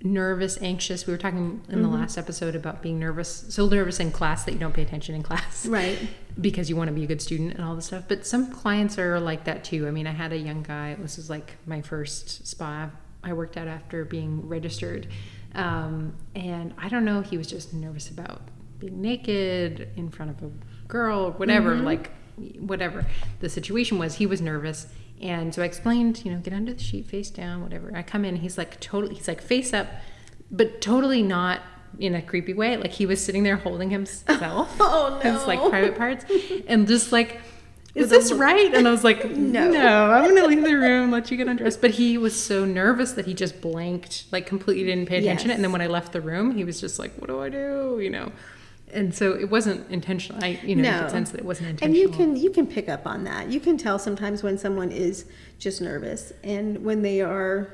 [0.02, 1.06] nervous, anxious.
[1.06, 1.82] We were talking in Mm-hmm.
[1.82, 5.16] the last episode about being nervous, so nervous in class that you don't pay attention
[5.16, 5.66] in class.
[5.80, 5.98] right.
[6.40, 8.04] Because you want to be a good student and all this stuff.
[8.06, 9.88] But some clients are like that too.
[9.88, 12.90] I mean, I had a young guy, this was like my first spa
[13.28, 15.06] I worked at after being registered.
[15.54, 18.42] Um, and I don't know, he was just nervous about
[18.78, 20.50] being naked in front of a
[20.88, 21.84] girl, whatever, Mm-hmm.
[21.84, 22.10] like
[22.60, 23.04] whatever
[23.40, 24.86] the situation was, he was nervous.
[25.20, 27.90] And so I explained, you know, get under the sheet, face down, whatever.
[27.96, 29.88] I come in, he's like totally, he's like face up,
[30.50, 31.60] but totally not
[31.98, 32.76] in a creepy way.
[32.76, 36.24] Like he was sitting there holding himself, Oh, his like private parts,
[36.68, 37.40] and just like,
[37.98, 38.72] is this right?
[38.74, 39.70] And I was like, No.
[39.70, 41.80] no, I'm gonna leave the room, let you get undressed.
[41.80, 45.48] But he was so nervous that he just blanked, like completely didn't pay attention.
[45.48, 45.56] Yes.
[45.56, 47.98] And then when I left the room, he was just like, what do I do?
[48.00, 48.32] You know.
[48.90, 50.42] And so it wasn't intentional.
[50.42, 51.00] I, you know, you No.
[51.02, 52.02] could sense that it wasn't intentional.
[52.02, 53.48] And you can you can pick up on that.
[53.50, 55.26] You can tell sometimes when someone is
[55.58, 57.68] just nervous and when they are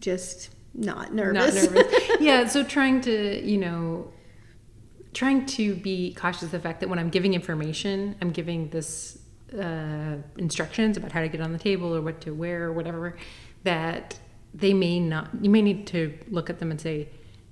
[0.00, 1.54] just not nervous.
[1.64, 2.10] not nervous.
[2.20, 4.10] yeah, so trying to, you know,
[5.12, 9.18] trying to be cautious of the fact that when I'm giving information, I'm giving this
[9.58, 13.16] uh, instructions about how to get on the table or what to wear or whatever,
[13.64, 14.18] that
[14.54, 17.08] they may not, you may need to look at them and say,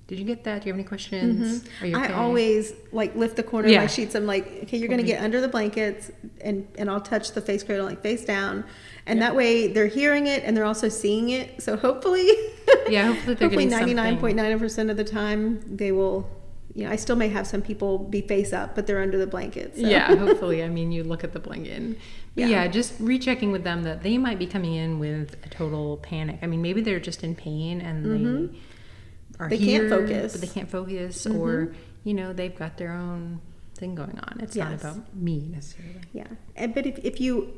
[0.07, 0.61] Did you get that?
[0.61, 1.65] Do you have any questions?
[1.81, 3.79] Are you I always like lift the corner Yeah.
[3.79, 4.15] of my sheets.
[4.15, 7.63] I'm like, okay, you're gonna get under the blankets, and and I'll touch the face
[7.63, 8.63] cradle like face down,
[9.07, 9.25] and Yeah.
[9.27, 11.61] that way they're hearing it and they're also seeing it.
[11.61, 12.29] So hopefully,
[12.89, 14.35] Yeah, hopefully they're hopefully getting ninety nine something.
[14.37, 16.27] point percent of the time they will.
[16.75, 19.25] You know, I still may have some people be face up, but they're under the
[19.27, 19.75] blanket.
[19.77, 19.81] So.
[19.87, 20.61] Yeah, hopefully.
[20.61, 21.71] I mean, you look at the blanket.
[21.77, 21.95] And,
[22.35, 22.47] Yeah.
[22.47, 22.67] yeah.
[22.67, 26.39] just rechecking with them that they might be coming in with a total panic.
[26.41, 29.49] I mean, maybe they're just in pain and they are Mm-hmm.
[29.49, 30.33] They can't focus.
[30.33, 33.41] but they can't focus, or you know, they've got their own
[33.75, 34.39] thing going on.
[34.41, 36.01] It's not about me necessarily.
[36.13, 37.53] Yeah, and, but if, if you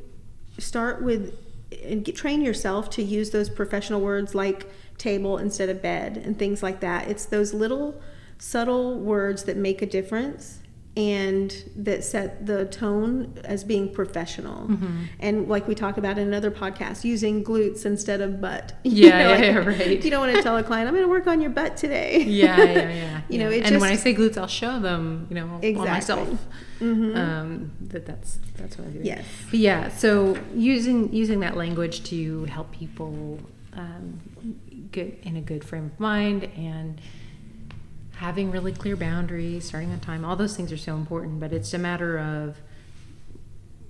[0.58, 1.38] start with
[1.84, 4.66] and get, train yourself to use those professional words like
[4.98, 8.02] table instead of bed and things like that, it's those little
[8.40, 10.60] subtle words that make a difference
[10.96, 14.68] and that set the tone as being professional.
[14.68, 15.04] Mm-hmm.
[15.20, 18.74] And like we talked about in another podcast, using glutes instead of butt.
[18.84, 20.04] Yeah, yeah, yeah, right.
[20.04, 22.24] You don't want to tell a client, "I'm going to work on your butt today."
[22.24, 23.22] Yeah, yeah, yeah.
[23.30, 25.92] You know, it and when I say glutes, I'll show them, you know, on Exactly.
[25.92, 26.48] myself.
[26.80, 27.16] Mhm.
[27.16, 29.00] Um, that that's that's what I do.
[29.04, 29.26] Yes.
[29.52, 29.90] But yeah.
[29.90, 33.40] So using using that language to help people
[33.74, 34.20] um,
[34.92, 37.00] get in a good frame of mind and
[38.18, 41.40] having really clear boundaries, starting on time, all those things are so important.
[41.40, 42.58] But it's a matter of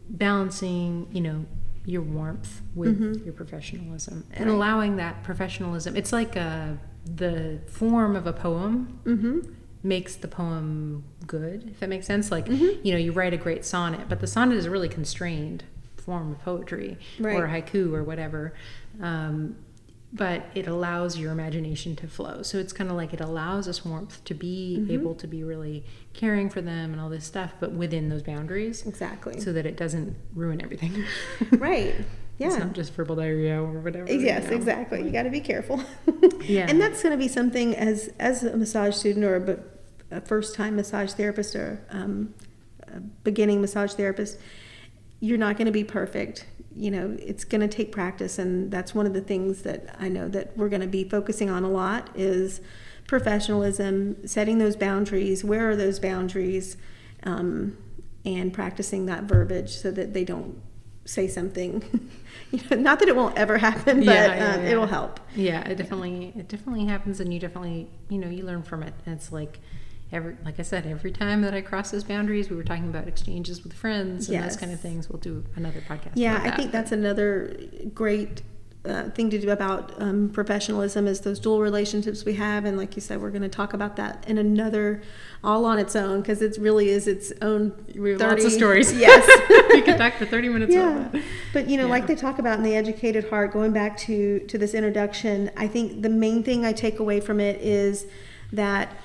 [0.09, 1.45] balancing, you know,
[1.85, 3.23] your warmth with Mhm.
[3.23, 4.55] your professionalism and Right.
[4.55, 5.95] allowing that professionalism.
[5.95, 9.39] It's like a, the form of a poem mm-hmm.
[9.83, 12.29] makes the poem good, if that makes sense.
[12.31, 12.83] Like, Mhm.
[12.83, 15.63] you know, you write a great sonnet, but the sonnet is a really constrained
[15.95, 17.65] form of poetry or Right.
[17.65, 18.53] haiku or whatever.
[19.01, 19.55] Um,
[20.13, 22.41] but it allows your imagination to flow.
[22.41, 24.91] So it's kind of like it allows us warmth to be Mhm.
[24.93, 28.85] able to be really caring for them and all this stuff, but within those boundaries
[28.85, 29.39] Exactly.
[29.41, 31.03] so that it doesn't ruin everything.
[31.51, 31.95] right.
[32.39, 32.49] Yeah.
[32.49, 34.13] It's not just verbal diarrhea or whatever.
[34.13, 34.55] you Yes, know.
[34.55, 35.01] exactly.
[35.03, 35.81] You got to be careful.
[36.43, 36.67] Yeah.
[36.69, 39.59] And that's going to be something as as a massage student or
[40.11, 42.35] a first time massage therapist or um,
[42.93, 44.37] a beginning massage therapist,
[45.19, 46.45] you're not going to be perfect.
[46.77, 50.09] You know, it's going to take practice, and that's one of the things that I
[50.09, 52.61] know that we're going to be focusing on a lot is
[53.07, 55.43] professionalism, setting those boundaries.
[55.43, 56.77] Where are those boundaries?
[57.23, 57.77] Um,
[58.25, 60.61] and practicing that verbiage so that they don't
[61.05, 61.81] say something.
[62.51, 64.69] you know, not that it won't ever happen, but Yeah, yeah, um, yeah.
[64.69, 65.19] it'll help.
[65.35, 68.93] Yeah, it definitely it definitely happens, and you definitely you know you learn from it.
[69.05, 69.59] And it's like
[70.11, 73.07] every like I said, every time that I cross those boundaries, we were talking about
[73.07, 74.53] exchanges with friends and Yes.
[74.53, 75.09] those kind of things.
[75.09, 76.11] We'll do another podcast.
[76.15, 77.57] Yeah, I think that's another
[77.93, 78.41] great
[78.85, 82.95] uh, thing to do about um, professionalism is those dual relationships we have, and like
[82.95, 85.01] you said, we're going to talk about that in another,
[85.43, 87.73] all on its own, because it really is its own.
[87.95, 88.93] we have lots of stories.
[88.97, 89.27] Yes.
[89.73, 91.09] we could talk for thirty minutes yeah,
[91.53, 94.57] but you know, like they talk about in the Educated Heart, going back to to
[94.57, 98.05] this introduction, I think the main thing I take away from it is
[98.53, 98.95] that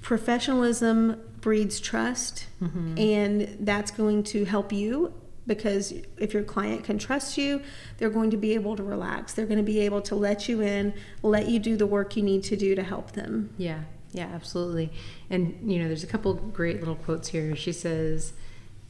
[0.00, 2.98] professionalism breeds trust, Mm-hmm.
[2.98, 5.14] and that's going to help you
[5.46, 7.62] because if your client can trust you,
[7.96, 9.32] they're going to be able to relax.
[9.32, 12.22] They're going to be able to let you in, let you do the work you
[12.22, 13.52] need to do to help them.
[13.56, 13.80] Yeah,
[14.12, 14.92] yeah, absolutely.
[15.30, 17.56] And you know, there's a couple great little quotes here.
[17.56, 18.34] She says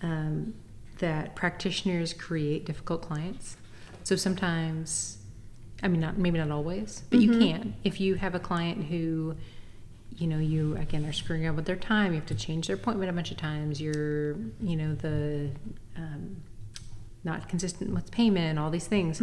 [0.03, 0.55] um,
[0.99, 3.57] that practitioners create difficult clients.
[4.03, 5.19] So sometimes,
[5.85, 7.75] I mean, not maybe not always, but you can.
[7.85, 9.37] If you have a client who,
[10.17, 12.77] you know, you again are screwing up with their time, you have to change their
[12.77, 13.81] appointment a bunch of times.
[13.81, 15.51] You're, you know, the
[15.97, 16.43] um,
[17.25, 19.21] not consistent with payment, all these things.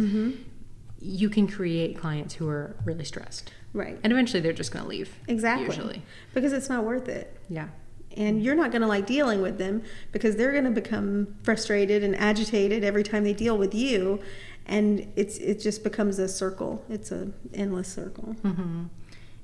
[1.00, 3.52] You can create clients who are really stressed.
[3.72, 3.98] Right.
[4.02, 5.14] And eventually they're just going to leave.
[5.28, 5.66] Exactly.
[5.66, 6.02] Usually.
[6.34, 7.38] Because it's not worth it.
[7.48, 7.68] Yeah.
[8.16, 12.02] and you're not going to like dealing with them because they're going to become frustrated
[12.02, 14.18] and agitated every time they deal with you
[14.66, 18.84] and it's it just becomes a circle it's a endless circle Mm-hmm.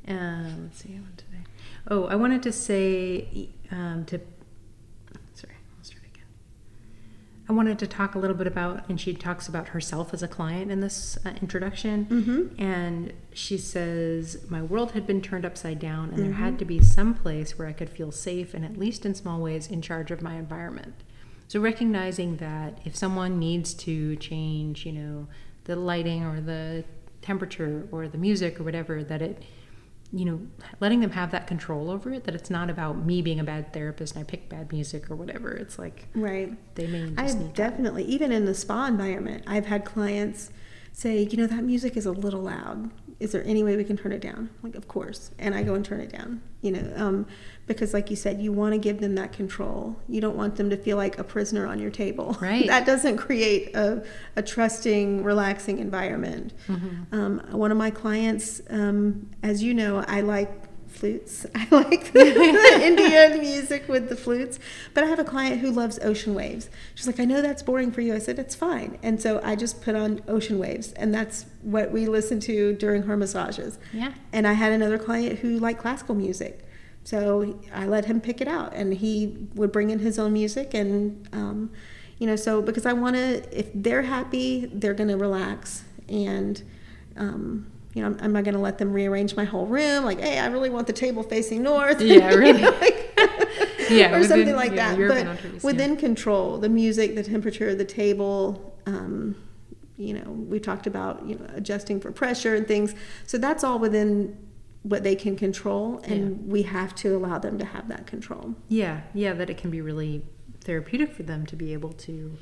[0.09, 0.99] Um, let's see.
[0.99, 1.45] What today?
[1.89, 4.21] Oh, I wanted to say um, to.
[5.35, 6.25] Sorry, I'll start again.
[7.49, 10.29] I wanted to talk a little bit about, and she talks about herself as a
[10.29, 12.07] client in this uh, introduction.
[12.07, 12.61] Mhm.
[12.61, 16.83] And she says, My world had been turned upside down, and there had to be
[16.83, 20.11] some place where I could feel safe and, at least in small ways, in charge
[20.11, 20.95] of my environment.
[21.49, 25.29] So, recognizing that if someone needs to change, you know,
[25.65, 26.85] the lighting or the
[27.23, 29.43] temperature or the music or whatever, that it,
[30.17, 30.41] you know,
[30.81, 33.73] letting them have that control over it, that it's not about me being a bad
[33.73, 35.51] therapist and I pick bad music or whatever.
[35.53, 37.55] It's like right they may just i've need that.
[37.55, 40.51] definitely even in the spa environment i've had clients
[40.93, 43.97] say you know that music is a little loud is there any way we can
[43.97, 44.51] turn it down?
[44.63, 45.31] Like of course.
[45.39, 47.27] And i go and turn it down you know um,
[47.67, 49.97] because like you said you want to give them that control.
[50.09, 52.37] You don't want them to feel like a prisoner on your table.
[52.45, 52.67] Right.
[52.67, 54.05] that doesn't create a,
[54.37, 56.53] a trusting relaxing environment.
[56.69, 57.15] Mm-hmm.
[57.15, 60.64] um, one of my clients um, as you know i like
[61.05, 61.47] flutes.
[61.55, 64.59] I like the, the Indian music with the flutes.
[64.95, 66.71] But I have a client who loves ocean waves.
[66.95, 68.15] She's like, I know that's boring for you.
[68.15, 68.99] I said, it's fine.
[69.03, 73.03] And so I just put on ocean waves, and that's what we listen to during
[73.03, 73.79] her massages.
[73.93, 74.15] Yeah.
[74.33, 76.67] And I had another client who liked classical music.
[77.05, 80.73] So I let him pick it out, and he would bring in his own music,
[80.73, 81.71] and um,
[82.19, 86.63] you know, so because I want to, if they're happy, they're going to relax, and
[87.19, 90.05] um, you know, I'm, not going to let them rearrange my whole room.
[90.05, 92.01] Like, hey, I really want the table facing north.
[92.01, 92.61] Yeah, really.
[92.63, 93.01] know, like-
[93.91, 94.99] Yeah, or within- something like yeah, that.
[94.99, 98.75] European But within control, the music, the temperature the table.
[98.87, 99.37] Um,
[99.97, 102.95] you know, we talked about you know adjusting for pressure and things.
[103.27, 104.37] So that's all within
[104.83, 108.55] what they can control, and we have to allow them to have that control.
[108.69, 110.23] Yeah, yeah, that it can be really
[110.63, 112.37] therapeutic for them to be able to,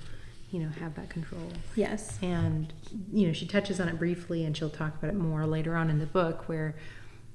[0.52, 1.48] you know, have that control.
[1.74, 2.18] Yes.
[2.22, 2.72] And,
[3.10, 5.88] you know, she touches on it briefly and she'll talk about it more later on
[5.88, 6.76] in the book where,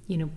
[0.06, 0.30] you know,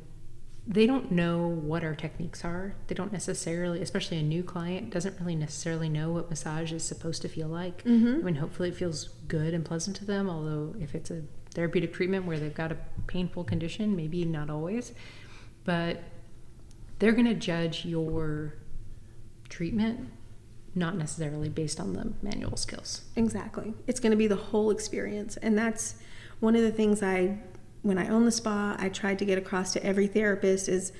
[0.66, 2.75] they don't know what our techniques are.
[2.87, 7.21] They don't necessarily, especially a new client, doesn't really necessarily know what massage is supposed
[7.23, 7.85] to feel like.
[7.85, 8.21] Mhm.
[8.21, 11.23] I mean, hopefully it feels good and pleasant to them, although if it's a
[11.55, 14.93] therapeutic treatment where they've got a painful condition, maybe not always.
[15.64, 16.03] But
[16.99, 18.55] they're going to judge your
[19.49, 20.09] treatment
[20.74, 23.02] not necessarily based on the manual skills.
[23.16, 23.74] Exactly.
[23.87, 25.37] It's going to be the whole experience.
[25.38, 25.96] And that's
[26.38, 27.38] one of the things I,
[27.83, 30.92] when I own the spa, I tried to get across to every therapist is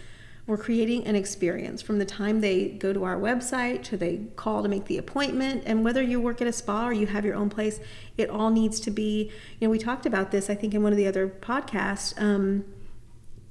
[0.47, 4.63] we're creating an experience from the time they go to our website to they call
[4.65, 5.63] to make the appointment.
[5.65, 7.79] And whether you work at a spa or you have your own place,
[8.17, 9.31] it all needs to be,
[9.61, 12.21] you know, we talked about this, I think, in one of the other podcasts.
[12.21, 12.65] Um,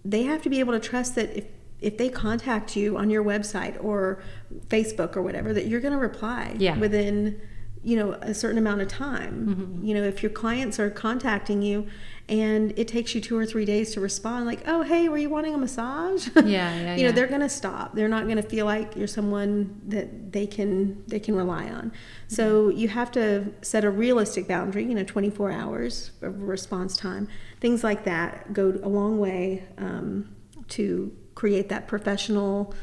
[0.03, 1.45] they have to be able to trust that if
[1.81, 4.21] if they contact you on your website or
[4.67, 6.77] Facebook or whatever, that you're going to reply Yeah.
[6.77, 7.41] within
[7.81, 9.47] you know a certain amount of time.
[9.47, 9.85] Mm-hmm.
[9.85, 11.87] You know, if your clients are contacting you
[12.27, 15.29] and it takes you two or three days to respond, like, "Oh, hey, were you
[15.29, 17.11] wanting a massage?" Yeah, yeah, you know, yeah.
[17.13, 17.95] they're going to stop.
[17.95, 21.93] They're not going to feel like you're someone that they can they can rely on.
[22.27, 24.83] So you have to set a realistic boundary.
[24.83, 27.29] You know, 24 hours of response time.
[27.61, 30.35] Things like that go a long way um,
[30.69, 32.73] to create that professional,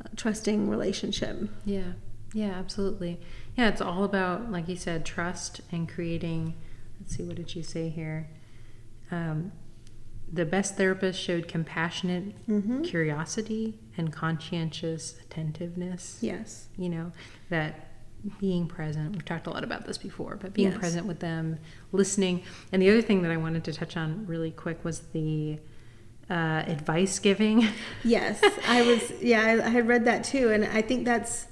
[0.00, 1.48] uh, trusting relationship.
[1.64, 1.94] Yeah,
[2.32, 3.18] yeah, absolutely.
[3.56, 6.54] Yeah, it's all about, like you said, trust and creating.
[7.00, 8.28] Let's see, what did you say here?
[9.10, 9.50] Um,
[10.32, 12.84] the best therapist showed compassionate Mhm.
[12.84, 16.18] curiosity and conscientious attentiveness.
[16.22, 16.68] Yes.
[16.78, 17.12] You know,
[17.50, 17.88] that
[18.38, 20.78] being present, we've talked a lot about this before, but being Yes.
[20.78, 21.58] present with them,
[21.90, 22.42] listening.
[22.70, 25.58] And the other thing that I wanted to touch on really quick was the
[26.30, 27.68] uh, advice giving.
[28.02, 29.12] Yes, I was.
[29.22, 31.46] Yeah, I, I had read that too, and I think that's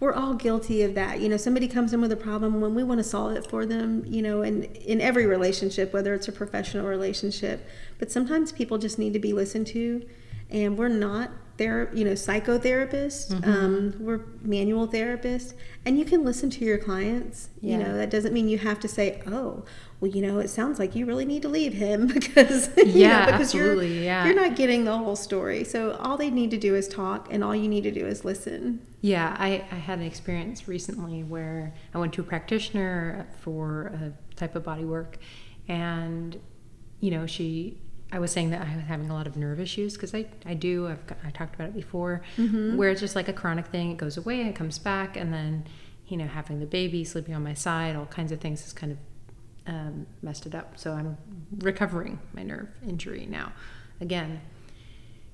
[0.00, 1.20] we're all guilty of that.
[1.20, 3.66] You know, somebody comes in with a problem when we want to solve it for
[3.66, 4.04] them.
[4.06, 8.98] You know, and in every relationship, whether it's a professional relationship, but sometimes people just
[8.98, 10.06] need to be listened to,
[10.50, 11.90] and we're not there.
[11.94, 13.32] You know, psychotherapists.
[13.32, 13.50] Mm-hmm.
[13.50, 17.50] Um, we're manual therapists, and you can listen to your clients.
[17.60, 19.64] You know, that doesn't mean you have to say, "Oh,
[20.00, 23.26] well, you know, it sounds like you really need to leave him because you Yeah,
[23.26, 24.24] know, because you're yeah.
[24.24, 25.64] you're not getting the whole story.
[25.64, 28.24] So all they need to do is talk, and all you need to do is
[28.24, 28.80] listen.
[29.00, 34.12] Yeah, I, I had an experience recently where I went to a practitioner for a
[34.36, 35.18] type of body work,
[35.68, 36.38] and
[37.00, 37.78] you know, she,
[38.10, 40.54] I was saying that I was having a lot of nerve issues because I, I
[40.54, 42.22] do, I've I talked about it before,
[42.76, 43.90] where it's just like a chronic thing.
[43.90, 45.66] It goes away, it comes back, and then,
[46.06, 48.92] you know, having the baby, sleeping on my side, all kinds of things has kind
[48.92, 48.98] of
[49.74, 50.78] um, messed it up.
[50.78, 51.18] So I'm
[51.58, 53.52] recovering my nerve injury now,
[54.00, 54.40] again.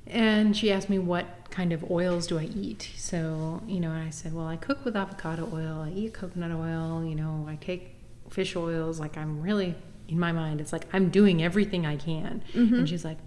[0.06, 2.90] And she asked me what kind of oils do I eat.
[2.96, 6.50] So, you know, and I said, well, I cook with avocado oil, I eat coconut
[6.50, 7.94] oil, you know, I take
[8.30, 8.98] fish oils.
[8.98, 9.76] Like, I'm really,
[10.08, 12.42] in my mind, it's like I'm doing everything I can.
[12.54, 12.84] And mm-hmm.
[12.84, 13.18] she's like,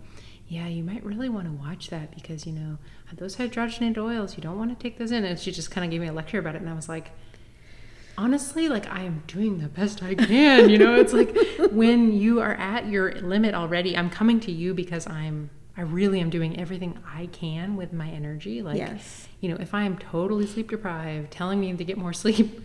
[0.47, 2.77] yeah, you might really want to watch that because, you know,
[3.13, 5.25] those hydrogenated oils, you don't want to take those in.
[5.25, 6.61] And she just kind of gave me a lecture about it.
[6.61, 7.11] And I was like,
[8.19, 11.37] honestly like i am doing the best i can you know it's like
[11.71, 16.19] when you are at your limit already i'm coming to you because i'm i really
[16.19, 19.27] am doing everything i can with my energy like Yes.
[19.41, 22.63] you know if i am totally sleep deprived telling me to get more sleep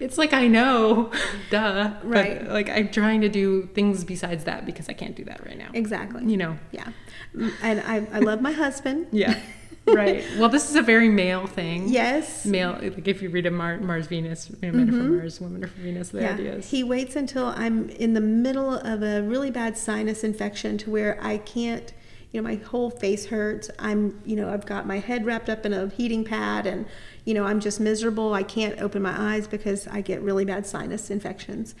[0.00, 1.10] it's like i know
[1.50, 2.48] duh but, Right.
[2.48, 5.68] like i'm trying to do things besides that because i can't do that right now
[5.74, 6.24] Exactly.
[6.24, 6.88] you know Yeah.
[7.36, 9.06] Mm, And I, I love my husband.
[9.12, 9.38] yeah
[9.86, 12.46] right well this is a very male thing Yes.
[12.46, 15.40] male like if you read a Mar- mars venus you know, men are from mars
[15.42, 16.32] women are from venus the Yeah.
[16.32, 20.78] idea is He waits until I'm in the middle of a really bad sinus infection
[20.78, 21.92] to where I can't,
[22.34, 23.70] you know, my whole face hurts.
[23.78, 26.84] I'm, you know, I've got my head wrapped up in a heating pad and,
[27.24, 28.34] you know, I'm just miserable.
[28.34, 31.76] I can't open my eyes because I get really bad sinus infections.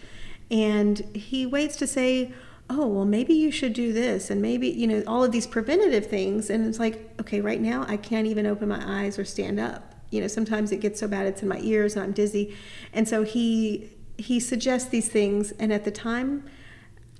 [0.52, 2.32] And he waits to say,
[2.70, 6.06] oh, well, maybe you should do this, and maybe, you know, all of these preventative
[6.06, 6.48] things.
[6.48, 9.94] And it's like, okay, right now I can't even open my eyes or stand up.
[10.10, 12.56] You know, sometimes it gets so bad it's in my ears and I'm dizzy.
[12.92, 16.44] And so he he suggests these things, and at the time,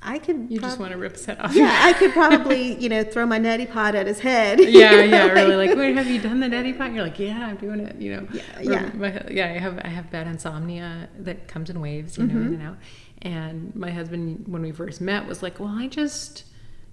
[0.05, 0.51] I could.
[0.51, 1.55] You prob- just want to rip his head off.
[1.55, 4.61] Yeah, I could probably, you know, throw my neti pot at his head.
[4.61, 5.57] Yeah, yeah, really.
[5.57, 6.93] Like, wait, have you done the neti pot?
[6.93, 7.97] You're like, yeah, I'm doing it.
[7.97, 8.29] You know.
[8.33, 8.91] Yeah, yeah.
[8.95, 12.47] My, yeah, I have I have bad insomnia that comes in waves, you know, mm-hmm.
[12.47, 12.77] in and out.
[13.23, 16.45] And my husband, when we first met, was like, well, I just.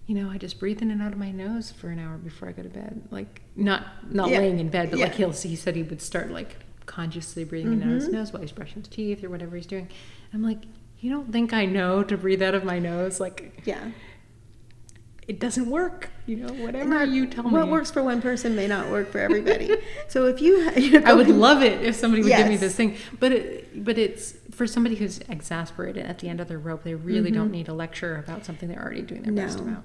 [0.07, 2.49] You know, I just breathe in and out of my nose for an hour before
[2.49, 3.07] I go to bed.
[3.11, 4.39] Like not not yeah.
[4.39, 5.05] laying in bed, but yeah.
[5.05, 7.81] like he'll he said he would start like consciously breathing mm-hmm.
[7.83, 8.17] in and out of his mm-hmm.
[8.17, 9.87] nose while he's brushing his teeth or whatever he's doing.
[10.33, 10.63] I'm like,
[11.01, 13.19] you don't think I know to breathe out of my nose?
[13.19, 13.91] Like, yeah.
[15.27, 16.51] It doesn't work, you know.
[16.53, 17.51] Whatever you tell me.
[17.51, 19.77] What works for one person may not work for everybody.
[20.07, 22.39] so if you, you know, I would love it if somebody would yes.
[22.39, 26.39] give me this thing, but it, but it's for somebody who's exasperated at the end
[26.39, 26.83] of their rope.
[26.83, 27.39] They really mm-hmm.
[27.39, 29.41] don't need a lecture about something they're already doing their no.
[29.41, 29.83] best about.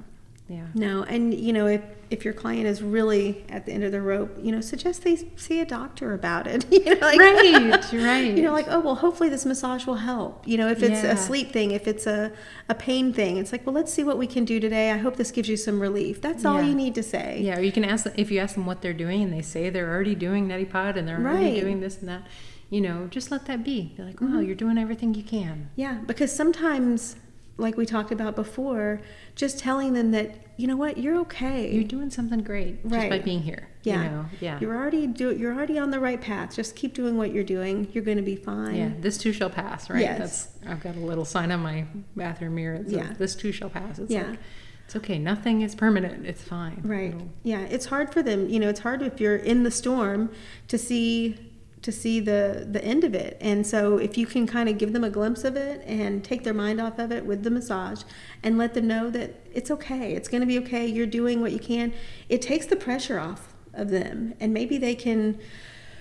[0.49, 0.67] Yeah.
[0.75, 4.01] No, and you know, if if your client is really at the end of the
[4.01, 6.65] rope, you know, suggest they see a doctor about it.
[6.71, 8.25] you know, like, right, right.
[8.37, 10.47] You know, like, oh well, hopefully this massage will help.
[10.47, 11.13] You know, if it's yeah.
[11.13, 12.33] a sleep thing, if it's a
[12.69, 14.93] a pain thing, it's like, well, let's see what we can do today.
[14.93, 16.21] I hope this gives you some relief.
[16.21, 17.41] That's all you need to say.
[17.41, 19.69] Yeah, or you can ask if you ask them what they're doing, and they say
[19.69, 21.35] they're already doing neti pot and they're right.
[21.35, 22.27] already doing this and that.
[22.71, 23.95] You know, just let that be.
[23.97, 24.43] Be like, wow, mm-hmm.
[24.43, 25.71] you're doing everything you can.
[25.77, 27.15] Yeah, because sometimes
[27.59, 29.01] like we talked about before,
[29.35, 31.71] just telling them that you know what, you're okay.
[31.71, 33.01] You're doing something great right.
[33.01, 33.69] just by being here.
[33.83, 34.27] Yeah, you know?
[34.41, 34.61] yeah.
[34.61, 35.35] You're already do.
[35.35, 36.55] You're already on the right path.
[36.55, 37.89] Just keep doing what you're doing.
[37.93, 38.75] You're going to be fine.
[38.75, 39.89] Yeah, this too shall pass.
[39.89, 40.01] Right.
[40.01, 40.19] Yes.
[40.19, 40.49] That's.
[40.67, 42.83] I've got a little sign on my bathroom mirror.
[42.87, 43.13] yeah.
[43.19, 43.99] This too shall pass.
[43.99, 44.31] It's yeah.
[44.31, 44.39] Like,
[44.87, 45.19] it's okay.
[45.19, 46.27] Nothing is permanent.
[46.27, 46.81] It's fine.
[46.85, 47.15] Right.
[47.15, 47.29] It'll...
[47.43, 47.63] Yeah.
[47.63, 48.49] It's hard for them.
[48.49, 50.31] You know, it's hard if you're in the storm
[50.69, 51.46] to see
[51.87, 53.37] to see the the end of it.
[53.41, 56.43] And so if you can kind of give them a glimpse of it and take
[56.43, 58.03] their mind off of it with the massage
[58.43, 60.13] and let them know that it's okay.
[60.15, 60.85] It's going to be okay.
[60.85, 61.95] You're doing what you can.
[62.29, 65.39] It takes the pressure off of them and maybe they can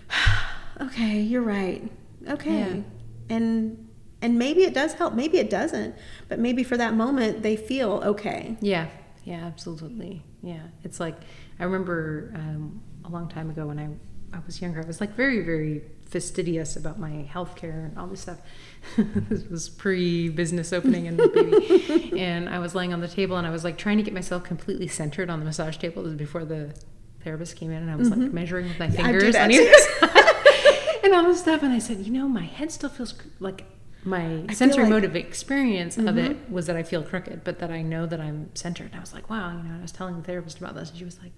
[0.82, 1.88] okay, you're right.
[2.28, 2.58] Okay.
[2.58, 3.36] Yeah.
[3.36, 3.88] And
[4.24, 5.14] and maybe it does help.
[5.14, 5.94] Maybe it doesn't.
[6.30, 8.58] But maybe for that moment they feel okay.
[8.60, 8.88] Yeah.
[9.24, 10.24] Yeah, absolutely.
[10.42, 10.64] Yeah.
[10.84, 11.18] It's like
[11.60, 13.90] I remember um, a long time ago when I
[14.36, 18.08] I was younger, I was like very, very fastidious about my health care and all
[18.08, 18.40] this stuff.
[18.98, 22.20] this was pre business opening and baby.
[22.20, 24.44] and I was laying on the table and I was like trying to get myself
[24.44, 26.04] completely centered on the massage table.
[26.04, 26.76] Before the
[27.24, 28.24] therapist came in and I was mm-hmm.
[28.24, 31.64] like measuring with my fingers on either side and all this stuff.
[31.64, 33.66] And I said, you know, my head still feels like
[34.04, 36.08] my I sensory like, motive experience mm-hmm.
[36.08, 36.54] of it mm-hmm.
[36.54, 38.92] was that I feel crooked, but that I know that I'm centered.
[38.92, 41.00] And I was like, wow, you know, I was telling the therapist about this and
[41.00, 41.32] she was like,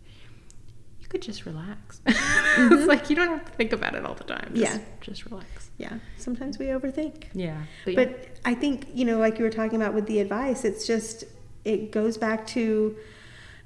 [1.08, 2.02] you could just relax.
[2.58, 2.74] Mm-hmm.
[2.74, 4.50] it's like you don't have to think about it all the time.
[4.56, 4.84] Just, yeah.
[5.00, 5.70] Just relax.
[5.78, 6.00] Yeah.
[6.18, 7.26] Sometimes we overthink.
[7.34, 7.62] Yeah.
[7.86, 8.30] But, but yeah.
[8.46, 11.24] I think, you know, like you were talking about with the advice, it's just,
[11.64, 12.96] it goes back to,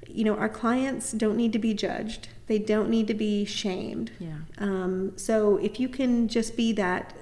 [0.06, 2.28] you know, our clients don't need to be judged.
[2.48, 4.10] They don't need to be shamed.
[4.18, 4.36] Yeah.
[4.58, 7.14] Um, so if you can just be that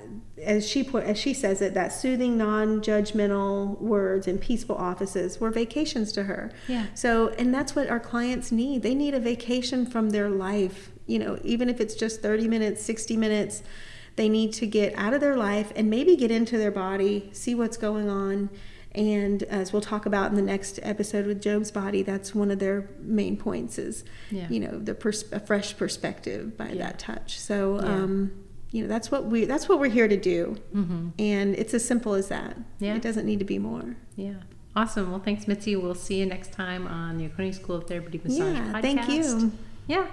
[0.45, 5.51] as she put as she says it that soothing non-judgmental words and peaceful offices were
[5.51, 9.85] vacations to her yeah so and that's what our clients need they need a vacation
[9.87, 13.63] from their life you know even if it's just 30 minutes 60 minutes
[14.17, 17.55] they need to get out of their life and maybe get into their body see
[17.55, 18.51] what's going on
[18.93, 22.59] and as we'll talk about in the next episode with Job's body, that's one of
[22.59, 24.49] their main points is, yeah.
[24.49, 26.87] you know, the pers- a fresh perspective by yeah.
[26.87, 27.39] that touch.
[27.39, 27.87] So, yeah.
[27.87, 28.33] um,
[28.73, 30.57] you know that's what we that's what we're here to do.
[30.75, 31.09] Mm-hmm.
[31.19, 32.57] and it's as simple as that.
[32.79, 32.95] Yeah.
[32.95, 33.97] It doesn't need to be more.
[34.17, 34.37] Yeah.
[34.77, 35.11] Awesome.
[35.11, 35.77] Well thanks mitzi.
[35.77, 38.83] We'll see you next time on the oconee school of therapeutic massage yeah, podcast.
[38.83, 39.53] thank you.
[39.87, 40.07] Yeah.